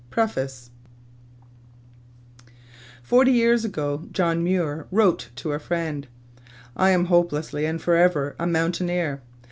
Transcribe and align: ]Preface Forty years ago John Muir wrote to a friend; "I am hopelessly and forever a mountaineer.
]Preface 0.09 0.71
Forty 3.03 3.33
years 3.33 3.63
ago 3.63 4.07
John 4.11 4.43
Muir 4.43 4.87
wrote 4.89 5.29
to 5.35 5.51
a 5.51 5.59
friend; 5.59 6.07
"I 6.75 6.89
am 6.89 7.05
hopelessly 7.05 7.65
and 7.67 7.79
forever 7.79 8.35
a 8.39 8.47
mountaineer. 8.47 9.21